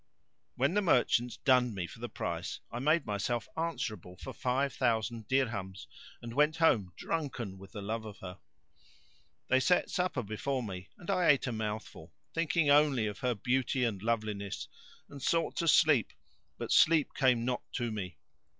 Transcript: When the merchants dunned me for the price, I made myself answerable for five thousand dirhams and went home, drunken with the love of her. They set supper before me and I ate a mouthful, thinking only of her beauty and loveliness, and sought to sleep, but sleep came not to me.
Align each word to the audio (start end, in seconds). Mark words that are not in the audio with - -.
When 0.55 0.73
the 0.73 0.81
merchants 0.81 1.37
dunned 1.37 1.75
me 1.75 1.85
for 1.85 1.99
the 1.99 2.09
price, 2.09 2.59
I 2.71 2.79
made 2.79 3.05
myself 3.05 3.47
answerable 3.55 4.17
for 4.17 4.33
five 4.33 4.73
thousand 4.73 5.27
dirhams 5.27 5.85
and 6.23 6.33
went 6.33 6.55
home, 6.57 6.91
drunken 6.97 7.59
with 7.59 7.73
the 7.73 7.83
love 7.83 8.03
of 8.05 8.17
her. 8.17 8.39
They 9.49 9.59
set 9.59 9.91
supper 9.91 10.23
before 10.23 10.63
me 10.63 10.89
and 10.97 11.11
I 11.11 11.27
ate 11.27 11.45
a 11.45 11.51
mouthful, 11.51 12.15
thinking 12.33 12.67
only 12.67 13.05
of 13.05 13.19
her 13.19 13.35
beauty 13.35 13.83
and 13.83 14.01
loveliness, 14.01 14.67
and 15.07 15.21
sought 15.21 15.55
to 15.57 15.67
sleep, 15.67 16.13
but 16.57 16.71
sleep 16.71 17.13
came 17.13 17.45
not 17.45 17.61
to 17.73 17.91
me. 17.91 18.17